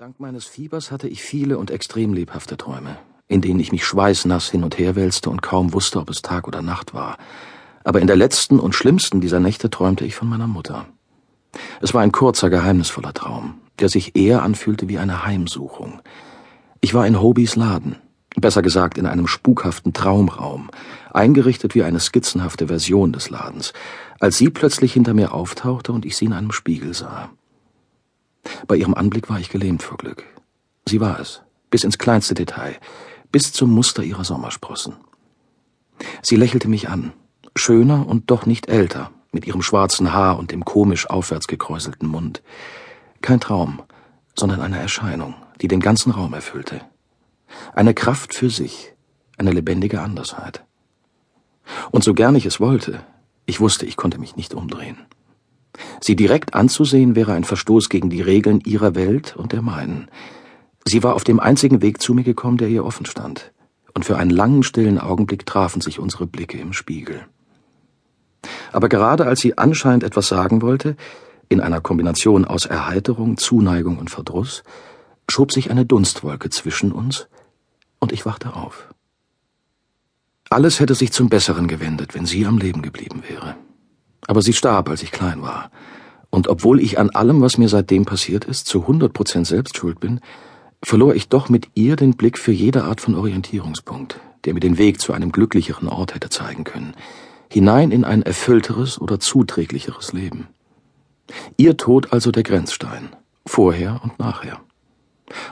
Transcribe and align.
Dank 0.00 0.18
meines 0.18 0.46
Fiebers 0.46 0.90
hatte 0.90 1.08
ich 1.08 1.20
viele 1.20 1.58
und 1.58 1.70
extrem 1.70 2.14
lebhafte 2.14 2.56
Träume, 2.56 2.96
in 3.28 3.42
denen 3.42 3.60
ich 3.60 3.70
mich 3.70 3.84
schweißnass 3.84 4.50
hin 4.50 4.64
und 4.64 4.78
her 4.78 4.96
wälzte 4.96 5.28
und 5.28 5.42
kaum 5.42 5.74
wusste, 5.74 6.00
ob 6.00 6.08
es 6.08 6.22
Tag 6.22 6.48
oder 6.48 6.62
Nacht 6.62 6.94
war. 6.94 7.18
Aber 7.84 8.00
in 8.00 8.06
der 8.06 8.16
letzten 8.16 8.58
und 8.60 8.74
schlimmsten 8.74 9.20
dieser 9.20 9.40
Nächte 9.40 9.68
träumte 9.68 10.06
ich 10.06 10.14
von 10.14 10.26
meiner 10.26 10.46
Mutter. 10.46 10.86
Es 11.82 11.92
war 11.92 12.00
ein 12.00 12.12
kurzer, 12.12 12.48
geheimnisvoller 12.48 13.12
Traum, 13.12 13.60
der 13.78 13.90
sich 13.90 14.16
eher 14.16 14.42
anfühlte 14.42 14.88
wie 14.88 14.96
eine 14.96 15.26
Heimsuchung. 15.26 16.00
Ich 16.80 16.94
war 16.94 17.06
in 17.06 17.20
Hobies 17.20 17.54
Laden, 17.56 17.96
besser 18.36 18.62
gesagt 18.62 18.96
in 18.96 19.04
einem 19.04 19.26
spukhaften 19.26 19.92
Traumraum, 19.92 20.70
eingerichtet 21.12 21.74
wie 21.74 21.82
eine 21.82 22.00
skizzenhafte 22.00 22.68
Version 22.68 23.12
des 23.12 23.28
Ladens, 23.28 23.74
als 24.18 24.38
sie 24.38 24.48
plötzlich 24.48 24.94
hinter 24.94 25.12
mir 25.12 25.34
auftauchte 25.34 25.92
und 25.92 26.06
ich 26.06 26.16
sie 26.16 26.24
in 26.24 26.32
einem 26.32 26.52
Spiegel 26.52 26.94
sah. 26.94 27.28
Bei 28.70 28.76
ihrem 28.76 28.94
Anblick 28.94 29.28
war 29.28 29.40
ich 29.40 29.48
gelähmt 29.48 29.82
vor 29.82 29.98
Glück. 29.98 30.24
Sie 30.86 31.00
war 31.00 31.18
es, 31.18 31.42
bis 31.70 31.82
ins 31.82 31.98
kleinste 31.98 32.34
Detail, 32.34 32.76
bis 33.32 33.52
zum 33.52 33.68
Muster 33.72 34.04
ihrer 34.04 34.22
Sommersprossen. 34.22 34.94
Sie 36.22 36.36
lächelte 36.36 36.68
mich 36.68 36.88
an, 36.88 37.12
schöner 37.56 38.06
und 38.06 38.30
doch 38.30 38.46
nicht 38.46 38.68
älter, 38.68 39.10
mit 39.32 39.44
ihrem 39.44 39.60
schwarzen 39.60 40.12
Haar 40.12 40.38
und 40.38 40.52
dem 40.52 40.64
komisch 40.64 41.10
aufwärts 41.10 41.48
gekräuselten 41.48 42.06
Mund. 42.06 42.44
Kein 43.22 43.40
Traum, 43.40 43.82
sondern 44.38 44.60
eine 44.60 44.78
Erscheinung, 44.78 45.34
die 45.60 45.66
den 45.66 45.80
ganzen 45.80 46.12
Raum 46.12 46.32
erfüllte. 46.32 46.80
Eine 47.74 47.92
Kraft 47.92 48.34
für 48.34 48.50
sich, 48.50 48.94
eine 49.36 49.50
lebendige 49.50 50.00
Andersheit. 50.00 50.64
Und 51.90 52.04
so 52.04 52.14
gern 52.14 52.36
ich 52.36 52.46
es 52.46 52.60
wollte, 52.60 53.04
ich 53.46 53.58
wusste, 53.58 53.84
ich 53.84 53.96
konnte 53.96 54.20
mich 54.20 54.36
nicht 54.36 54.54
umdrehen. 54.54 54.96
Sie 56.00 56.16
direkt 56.16 56.54
anzusehen 56.54 57.14
wäre 57.14 57.32
ein 57.32 57.44
Verstoß 57.44 57.88
gegen 57.88 58.10
die 58.10 58.22
Regeln 58.22 58.60
ihrer 58.60 58.94
Welt 58.94 59.36
und 59.36 59.52
der 59.52 59.62
meinen. 59.62 60.08
Sie 60.84 61.02
war 61.02 61.14
auf 61.14 61.24
dem 61.24 61.40
einzigen 61.40 61.82
Weg 61.82 62.00
zu 62.00 62.14
mir 62.14 62.24
gekommen, 62.24 62.56
der 62.56 62.68
ihr 62.68 62.84
offen 62.84 63.06
stand, 63.06 63.52
und 63.94 64.04
für 64.04 64.16
einen 64.16 64.30
langen, 64.30 64.62
stillen 64.62 64.98
Augenblick 64.98 65.46
trafen 65.46 65.80
sich 65.80 65.98
unsere 65.98 66.26
Blicke 66.26 66.58
im 66.58 66.72
Spiegel. 66.72 67.20
Aber 68.72 68.88
gerade 68.88 69.26
als 69.26 69.40
sie 69.40 69.58
anscheinend 69.58 70.04
etwas 70.04 70.28
sagen 70.28 70.62
wollte, 70.62 70.96
in 71.48 71.60
einer 71.60 71.80
Kombination 71.80 72.44
aus 72.44 72.64
Erheiterung, 72.64 73.36
Zuneigung 73.36 73.98
und 73.98 74.10
Verdruss, 74.10 74.62
schob 75.28 75.52
sich 75.52 75.70
eine 75.70 75.84
Dunstwolke 75.84 76.48
zwischen 76.50 76.92
uns, 76.92 77.28
und 77.98 78.12
ich 78.12 78.24
wachte 78.24 78.54
auf. 78.54 78.88
Alles 80.48 80.80
hätte 80.80 80.94
sich 80.94 81.12
zum 81.12 81.28
Besseren 81.28 81.68
gewendet, 81.68 82.14
wenn 82.14 82.24
sie 82.24 82.46
am 82.46 82.58
Leben 82.58 82.80
geblieben 82.80 83.22
wäre 83.28 83.56
aber 84.30 84.42
sie 84.42 84.52
starb, 84.52 84.88
als 84.88 85.02
ich 85.02 85.10
klein 85.10 85.42
war. 85.42 85.72
Und 86.30 86.46
obwohl 86.46 86.80
ich 86.80 87.00
an 87.00 87.10
allem, 87.10 87.40
was 87.40 87.58
mir 87.58 87.68
seitdem 87.68 88.04
passiert 88.04 88.44
ist, 88.44 88.68
zu 88.68 88.86
hundert 88.86 89.12
Prozent 89.12 89.48
selbst 89.48 89.76
schuld 89.76 89.98
bin, 89.98 90.20
verlor 90.84 91.16
ich 91.16 91.28
doch 91.28 91.48
mit 91.48 91.66
ihr 91.74 91.96
den 91.96 92.14
Blick 92.14 92.38
für 92.38 92.52
jede 92.52 92.84
Art 92.84 93.00
von 93.00 93.16
Orientierungspunkt, 93.16 94.20
der 94.44 94.54
mir 94.54 94.60
den 94.60 94.78
Weg 94.78 95.00
zu 95.00 95.12
einem 95.12 95.32
glücklicheren 95.32 95.88
Ort 95.88 96.14
hätte 96.14 96.28
zeigen 96.28 96.62
können, 96.62 96.94
hinein 97.50 97.90
in 97.90 98.04
ein 98.04 98.22
erfüllteres 98.22 99.00
oder 99.00 99.18
zuträglicheres 99.18 100.12
Leben. 100.12 100.46
Ihr 101.56 101.76
Tod 101.76 102.12
also 102.12 102.30
der 102.30 102.44
Grenzstein, 102.44 103.08
vorher 103.44 104.00
und 104.04 104.20
nachher. 104.20 104.60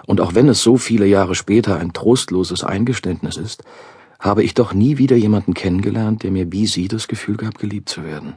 Und 0.07 0.21
auch 0.21 0.37
wenn 0.37 0.49
es 0.49 0.63
so 0.63 0.77
viele 0.77 1.07
Jahre 1.07 1.35
später 1.35 1.81
ein 1.81 1.93
trostloses 1.93 2.63
Eingeständnis 2.63 3.39
ist, 3.39 3.65
habe 4.21 4.45
ich 4.45 4.55
doch 4.55 4.73
nie 4.73 4.99
wieder 4.99 5.17
jemanden 5.17 5.55
kennengelernt, 5.55 6.23
der 6.23 6.31
mir 6.31 6.53
wie 6.53 6.69
sie 6.69 6.87
das 6.87 7.09
Gefühl 7.09 7.37
gab, 7.39 7.59
geliebt 7.59 7.89
zu 7.89 8.05
werden. 8.05 8.37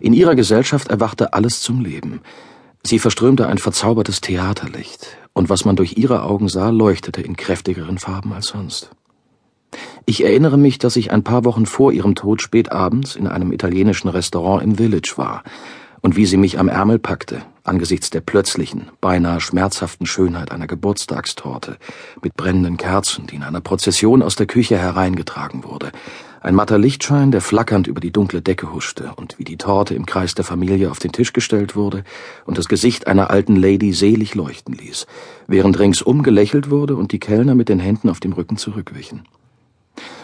In 0.00 0.12
ihrer 0.12 0.34
Gesellschaft 0.34 0.88
erwachte 0.88 1.32
alles 1.32 1.60
zum 1.60 1.80
Leben. 1.80 2.20
Sie 2.82 2.98
verströmte 2.98 3.48
ein 3.48 3.58
verzaubertes 3.58 4.20
Theaterlicht, 4.20 5.16
und 5.32 5.48
was 5.48 5.64
man 5.64 5.76
durch 5.76 5.96
ihre 5.96 6.22
Augen 6.22 6.48
sah, 6.48 6.70
leuchtete 6.70 7.20
in 7.20 7.36
kräftigeren 7.36 7.98
Farben 7.98 8.32
als 8.32 8.46
sonst. 8.46 8.90
Ich 10.04 10.22
erinnere 10.22 10.56
mich, 10.56 10.78
dass 10.78 10.96
ich 10.96 11.10
ein 11.10 11.24
paar 11.24 11.44
Wochen 11.44 11.66
vor 11.66 11.92
ihrem 11.92 12.14
Tod 12.14 12.40
spät 12.40 12.70
abends 12.70 13.16
in 13.16 13.26
einem 13.26 13.52
italienischen 13.52 14.08
Restaurant 14.08 14.62
im 14.62 14.76
Village 14.76 15.14
war 15.16 15.42
und 16.00 16.16
wie 16.16 16.26
sie 16.26 16.36
mich 16.36 16.60
am 16.60 16.68
Ärmel 16.68 17.00
packte, 17.00 17.42
angesichts 17.64 18.10
der 18.10 18.20
plötzlichen, 18.20 18.90
beinahe 19.00 19.40
schmerzhaften 19.40 20.06
Schönheit 20.06 20.52
einer 20.52 20.68
Geburtstagstorte 20.68 21.78
mit 22.22 22.34
brennenden 22.36 22.76
Kerzen, 22.76 23.26
die 23.26 23.34
in 23.34 23.42
einer 23.42 23.60
Prozession 23.60 24.22
aus 24.22 24.36
der 24.36 24.46
Küche 24.46 24.78
hereingetragen 24.78 25.64
wurde, 25.64 25.90
ein 26.46 26.54
matter 26.54 26.78
Lichtschein, 26.78 27.32
der 27.32 27.40
flackernd 27.40 27.88
über 27.88 27.98
die 28.00 28.12
dunkle 28.12 28.40
Decke 28.40 28.72
huschte, 28.72 29.10
und 29.16 29.36
wie 29.36 29.42
die 29.42 29.56
Torte 29.56 29.96
im 29.96 30.06
Kreis 30.06 30.36
der 30.36 30.44
Familie 30.44 30.92
auf 30.92 31.00
den 31.00 31.10
Tisch 31.10 31.32
gestellt 31.32 31.74
wurde 31.74 32.04
und 32.44 32.56
das 32.56 32.68
Gesicht 32.68 33.08
einer 33.08 33.30
alten 33.30 33.56
Lady 33.56 33.92
selig 33.92 34.36
leuchten 34.36 34.72
ließ, 34.72 35.08
während 35.48 35.76
ringsum 35.76 36.22
gelächelt 36.22 36.70
wurde 36.70 36.94
und 36.94 37.10
die 37.10 37.18
Kellner 37.18 37.56
mit 37.56 37.68
den 37.68 37.80
Händen 37.80 38.08
auf 38.08 38.20
dem 38.20 38.32
Rücken 38.32 38.58
zurückwichen. 38.58 39.24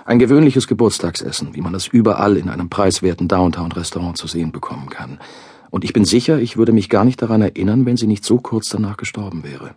Ein 0.05 0.21
gewöhnliches 0.21 0.69
Geburtstagsessen, 0.69 1.57
wie 1.57 1.61
man 1.61 1.75
es 1.75 1.89
überall 1.89 2.37
in 2.37 2.51
einem 2.51 2.71
preiswerten 2.71 3.27
Downtown-Restaurant 3.27 4.17
zu 4.17 4.29
sehen 4.29 4.53
bekommen 4.53 4.91
kann. 4.91 5.19
Und 5.71 5.83
ich 5.83 5.93
bin 5.93 6.05
sicher, 6.05 6.39
ich 6.39 6.57
würde 6.57 6.71
mich 6.71 6.89
gar 6.89 7.05
nicht 7.05 7.21
daran 7.21 7.43
erinnern, 7.43 7.85
wenn 7.85 7.97
sie 7.97 8.07
nicht 8.07 8.25
so 8.25 8.39
kurz 8.39 8.69
danach 8.69 8.97
gestorben 8.97 9.43
wäre. 9.43 9.75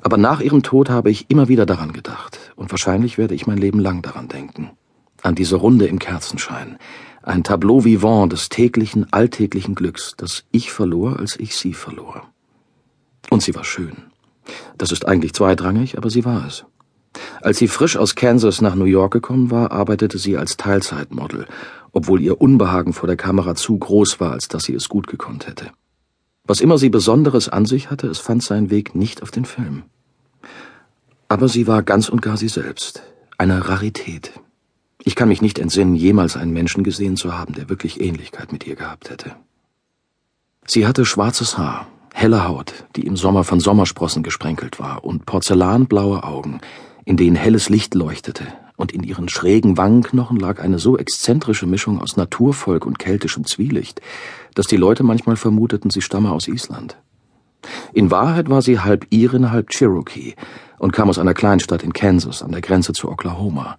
Aber 0.00 0.16
nach 0.16 0.40
ihrem 0.40 0.62
Tod 0.62 0.90
habe 0.90 1.10
ich 1.10 1.28
immer 1.28 1.48
wieder 1.48 1.66
daran 1.66 1.92
gedacht, 1.92 2.38
und 2.54 2.70
wahrscheinlich 2.70 3.18
werde 3.18 3.34
ich 3.34 3.48
mein 3.48 3.58
Leben 3.58 3.80
lang 3.80 4.00
daran 4.00 4.28
denken 4.28 4.70
an 5.22 5.34
diese 5.34 5.56
Runde 5.56 5.86
im 5.86 5.98
Kerzenschein, 5.98 6.78
ein 7.22 7.44
Tableau 7.44 7.84
vivant 7.84 8.32
des 8.32 8.48
täglichen, 8.48 9.12
alltäglichen 9.12 9.74
Glücks, 9.74 10.14
das 10.16 10.44
ich 10.50 10.72
verlor, 10.72 11.18
als 11.18 11.38
ich 11.38 11.56
sie 11.56 11.74
verlor. 11.74 12.22
Und 13.28 13.42
sie 13.42 13.54
war 13.54 13.64
schön. 13.64 13.96
Das 14.78 14.90
ist 14.90 15.06
eigentlich 15.06 15.34
zweitrangig, 15.34 15.98
aber 15.98 16.10
sie 16.10 16.24
war 16.24 16.46
es. 16.46 16.64
Als 17.42 17.58
sie 17.58 17.68
frisch 17.68 17.96
aus 17.96 18.14
Kansas 18.14 18.60
nach 18.60 18.74
New 18.74 18.84
York 18.84 19.12
gekommen 19.12 19.50
war, 19.50 19.72
arbeitete 19.72 20.18
sie 20.18 20.36
als 20.36 20.56
Teilzeitmodel, 20.56 21.46
obwohl 21.92 22.20
ihr 22.20 22.40
Unbehagen 22.40 22.92
vor 22.92 23.06
der 23.06 23.16
Kamera 23.16 23.54
zu 23.54 23.78
groß 23.78 24.20
war, 24.20 24.32
als 24.32 24.48
dass 24.48 24.64
sie 24.64 24.74
es 24.74 24.88
gut 24.88 25.06
gekonnt 25.06 25.46
hätte. 25.46 25.70
Was 26.44 26.60
immer 26.60 26.78
sie 26.78 26.88
Besonderes 26.90 27.48
an 27.48 27.66
sich 27.66 27.90
hatte, 27.90 28.06
es 28.06 28.18
fand 28.18 28.42
seinen 28.42 28.70
Weg 28.70 28.94
nicht 28.94 29.22
auf 29.22 29.30
den 29.30 29.44
Film. 29.44 29.84
Aber 31.28 31.48
sie 31.48 31.66
war 31.66 31.82
ganz 31.82 32.08
und 32.08 32.22
gar 32.22 32.36
sie 32.36 32.48
selbst, 32.48 33.02
eine 33.38 33.68
Rarität. 33.68 34.32
Ich 35.02 35.14
kann 35.14 35.28
mich 35.28 35.42
nicht 35.42 35.58
entsinnen, 35.58 35.94
jemals 35.94 36.36
einen 36.36 36.52
Menschen 36.52 36.84
gesehen 36.84 37.16
zu 37.16 37.36
haben, 37.36 37.54
der 37.54 37.68
wirklich 37.68 38.00
Ähnlichkeit 38.00 38.52
mit 38.52 38.66
ihr 38.66 38.76
gehabt 38.76 39.10
hätte. 39.10 39.34
Sie 40.66 40.86
hatte 40.86 41.04
schwarzes 41.04 41.56
Haar, 41.56 41.86
helle 42.12 42.46
Haut, 42.46 42.84
die 42.96 43.06
im 43.06 43.16
Sommer 43.16 43.44
von 43.44 43.60
Sommersprossen 43.60 44.22
gesprenkelt 44.22 44.78
war, 44.78 45.04
und 45.04 45.26
porzellanblaue 45.26 46.22
Augen, 46.22 46.60
in 47.04 47.16
denen 47.16 47.36
helles 47.36 47.70
Licht 47.70 47.94
leuchtete, 47.94 48.46
und 48.76 48.92
in 48.92 49.02
ihren 49.02 49.28
schrägen 49.28 49.76
Wangenknochen 49.76 50.38
lag 50.38 50.60
eine 50.60 50.78
so 50.78 50.96
exzentrische 50.96 51.66
Mischung 51.66 52.00
aus 52.00 52.16
Naturvolk 52.16 52.86
und 52.86 52.98
keltischem 52.98 53.46
Zwielicht, 53.46 54.00
dass 54.54 54.66
die 54.66 54.76
Leute 54.76 55.02
manchmal 55.02 55.36
vermuteten, 55.36 55.90
sie 55.90 56.02
stamme 56.02 56.30
aus 56.30 56.46
Island. 56.46 56.96
In 57.92 58.10
Wahrheit 58.10 58.48
war 58.48 58.62
sie 58.62 58.80
halb 58.80 59.06
Irin, 59.10 59.50
halb 59.50 59.70
Cherokee 59.70 60.34
und 60.78 60.92
kam 60.92 61.10
aus 61.10 61.18
einer 61.18 61.34
Kleinstadt 61.34 61.82
in 61.82 61.92
Kansas 61.92 62.42
an 62.42 62.52
der 62.52 62.62
Grenze 62.62 62.92
zu 62.92 63.10
Oklahoma, 63.10 63.76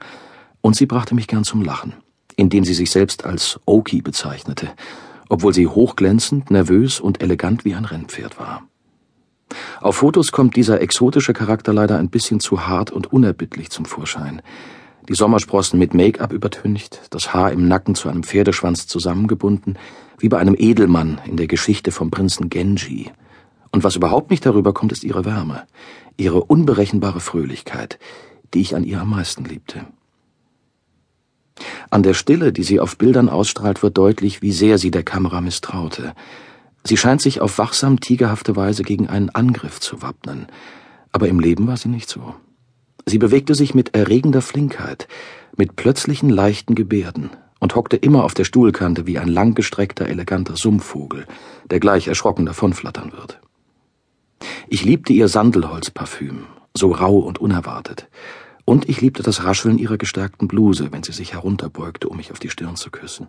und 0.61 0.75
sie 0.75 0.85
brachte 0.85 1.15
mich 1.15 1.27
gern 1.27 1.43
zum 1.43 1.61
Lachen, 1.63 1.93
indem 2.35 2.63
sie 2.63 2.73
sich 2.73 2.91
selbst 2.91 3.25
als 3.25 3.59
Oki 3.65 4.01
bezeichnete, 4.01 4.69
obwohl 5.29 5.53
sie 5.53 5.67
hochglänzend, 5.67 6.51
nervös 6.51 6.99
und 6.99 7.21
elegant 7.21 7.65
wie 7.65 7.75
ein 7.75 7.85
Rennpferd 7.85 8.39
war. 8.39 8.63
Auf 9.81 9.97
Fotos 9.97 10.31
kommt 10.31 10.55
dieser 10.55 10.81
exotische 10.81 11.33
Charakter 11.33 11.73
leider 11.73 11.97
ein 11.97 12.09
bisschen 12.09 12.39
zu 12.39 12.67
hart 12.67 12.91
und 12.91 13.11
unerbittlich 13.11 13.69
zum 13.69 13.85
Vorschein. 13.85 14.41
Die 15.09 15.15
Sommersprossen 15.15 15.79
mit 15.79 15.93
Make-up 15.93 16.31
übertüncht, 16.31 17.01
das 17.09 17.33
Haar 17.33 17.51
im 17.51 17.67
Nacken 17.67 17.95
zu 17.95 18.07
einem 18.07 18.23
Pferdeschwanz 18.23 18.87
zusammengebunden, 18.87 19.77
wie 20.19 20.29
bei 20.29 20.37
einem 20.37 20.55
Edelmann 20.57 21.19
in 21.25 21.37
der 21.37 21.47
Geschichte 21.47 21.91
vom 21.91 22.11
Prinzen 22.11 22.49
Genji. 22.49 23.11
Und 23.71 23.83
was 23.83 23.95
überhaupt 23.95 24.29
nicht 24.29 24.45
darüber 24.45 24.73
kommt, 24.73 24.91
ist 24.91 25.03
ihre 25.03 25.25
Wärme, 25.25 25.63
ihre 26.17 26.43
unberechenbare 26.43 27.19
Fröhlichkeit, 27.19 27.97
die 28.53 28.61
ich 28.61 28.75
an 28.75 28.83
ihr 28.83 29.01
am 29.01 29.09
meisten 29.09 29.43
liebte. 29.45 29.85
An 31.89 32.03
der 32.03 32.13
Stille, 32.13 32.53
die 32.53 32.63
sie 32.63 32.79
auf 32.79 32.97
Bildern 32.97 33.29
ausstrahlt, 33.29 33.83
wird 33.83 33.97
deutlich, 33.97 34.41
wie 34.41 34.51
sehr 34.51 34.77
sie 34.77 34.91
der 34.91 35.03
Kamera 35.03 35.41
misstraute. 35.41 36.13
Sie 36.83 36.97
scheint 36.97 37.21
sich 37.21 37.41
auf 37.41 37.57
wachsam 37.57 37.99
tigerhafte 37.99 38.55
Weise 38.55 38.83
gegen 38.83 39.07
einen 39.07 39.29
Angriff 39.29 39.79
zu 39.79 40.01
wappnen. 40.01 40.47
Aber 41.11 41.27
im 41.27 41.39
Leben 41.39 41.67
war 41.67 41.77
sie 41.77 41.89
nicht 41.89 42.09
so. 42.09 42.35
Sie 43.05 43.17
bewegte 43.17 43.55
sich 43.55 43.75
mit 43.75 43.95
erregender 43.95 44.41
Flinkheit, 44.41 45.07
mit 45.57 45.75
plötzlichen 45.75 46.29
leichten 46.29 46.75
Gebärden 46.75 47.31
und 47.59 47.75
hockte 47.75 47.97
immer 47.97 48.23
auf 48.23 48.33
der 48.33 48.45
Stuhlkante 48.45 49.05
wie 49.07 49.19
ein 49.19 49.27
langgestreckter, 49.27 50.07
eleganter 50.07 50.55
Sumpfvogel, 50.55 51.25
der 51.69 51.79
gleich 51.79 52.07
erschrocken 52.07 52.45
davonflattern 52.45 53.11
wird. 53.11 53.39
Ich 54.67 54.83
liebte 54.83 55.13
ihr 55.13 55.27
Sandelholzparfüm, 55.27 56.45
so 56.75 56.91
rau 56.91 57.19
und 57.19 57.39
unerwartet, 57.39 58.07
und 58.65 58.89
ich 58.89 59.01
liebte 59.01 59.23
das 59.23 59.43
Rascheln 59.43 59.77
ihrer 59.77 59.97
gestärkten 59.97 60.47
Bluse, 60.47 60.91
wenn 60.91 61.03
sie 61.03 61.11
sich 61.11 61.33
herunterbeugte, 61.33 62.07
um 62.09 62.17
mich 62.17 62.31
auf 62.31 62.39
die 62.39 62.49
Stirn 62.49 62.75
zu 62.75 62.91
küssen. 62.91 63.27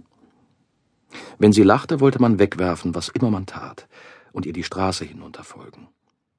Wenn 1.38 1.52
sie 1.52 1.62
lachte, 1.62 2.00
wollte 2.00 2.20
man 2.20 2.38
wegwerfen, 2.38 2.94
was 2.94 3.08
immer 3.08 3.30
man 3.30 3.46
tat, 3.46 3.88
und 4.32 4.46
ihr 4.46 4.52
die 4.52 4.64
Straße 4.64 5.04
hinunterfolgen. 5.04 5.88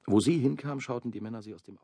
Wo 0.06 0.20
sie 0.20 0.38
hinkam, 0.38 0.80
schauten 0.80 1.12
die 1.12 1.22
Männer 1.22 1.42
sie 1.42 1.54
aus 1.54 1.64
dem 1.64 1.78